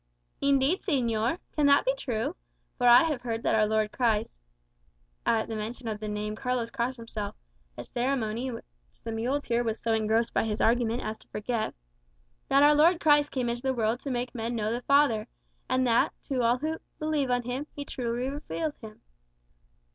"Indeed, 0.41 0.81
señor! 0.81 1.37
Can 1.51 1.67
that 1.67 1.85
be 1.85 1.93
true? 1.93 2.35
For 2.75 2.87
I 2.87 3.03
have 3.03 3.21
heard 3.21 3.43
that 3.43 3.53
our 3.53 3.67
Lord 3.67 3.91
Christ" 3.91 4.35
(at 5.27 5.47
the 5.47 5.55
mention 5.55 5.87
of 5.87 5.99
the 5.99 6.07
name 6.07 6.35
Carlos 6.35 6.71
crossed 6.71 6.97
himself, 6.97 7.35
a 7.77 7.83
ceremony 7.83 8.49
which 8.49 8.65
the 9.03 9.11
muleteer 9.11 9.61
was 9.63 9.79
so 9.79 9.93
engrossed 9.93 10.33
by 10.33 10.43
his 10.45 10.59
argument 10.59 11.03
as 11.03 11.19
to 11.19 11.27
forget) 11.27 11.75
"that 12.47 12.63
our 12.63 12.73
Lord 12.73 12.99
Christ 12.99 13.29
came 13.29 13.47
into 13.47 13.61
the 13.61 13.75
world 13.75 13.99
to 13.99 14.09
make 14.09 14.33
men 14.33 14.55
know 14.55 14.71
the 14.71 14.81
Father; 14.81 15.27
and 15.69 15.85
that, 15.85 16.13
to 16.29 16.41
all 16.41 16.57
that 16.57 16.81
believe 16.97 17.29
on 17.29 17.43
him, 17.43 17.67
he 17.75 17.85
truly 17.85 18.27
reveals 18.27 18.79
him." 18.79 19.01